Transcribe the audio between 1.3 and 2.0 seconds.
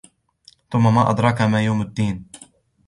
مَا يَوْمُ